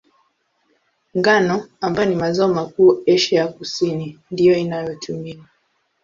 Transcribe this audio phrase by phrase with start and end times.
[1.17, 5.45] Ngano, ambayo ni mazao makuu Asia ya Kusini, ndiyo inayotumiwa.